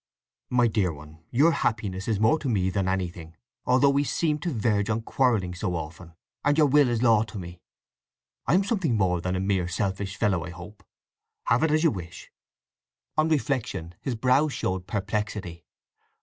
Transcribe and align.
"My 0.49 0.65
dear 0.67 0.91
one, 0.91 1.19
your 1.29 1.51
happiness 1.51 2.07
is 2.07 2.19
more 2.19 2.39
to 2.39 2.49
me 2.49 2.71
than 2.71 2.87
anything—although 2.87 3.91
we 3.91 4.03
seem 4.03 4.39
to 4.39 4.49
verge 4.51 4.89
on 4.89 5.03
quarrelling 5.03 5.53
so 5.53 5.75
often!—and 5.75 6.57
your 6.57 6.65
will 6.65 6.89
is 6.89 7.03
law 7.03 7.21
to 7.21 7.37
me. 7.37 7.61
I 8.47 8.55
am 8.55 8.63
something 8.63 8.97
more 8.97 9.21
than 9.21 9.35
a 9.35 9.39
mere—selfish 9.39 10.17
fellow, 10.17 10.43
I 10.43 10.49
hope. 10.49 10.83
Have 11.43 11.61
it 11.61 11.69
as 11.69 11.83
you 11.83 11.91
wish!" 11.91 12.31
On 13.15 13.29
reflection 13.29 13.93
his 14.01 14.15
brow 14.15 14.47
showed 14.47 14.87
perplexity. 14.87 15.67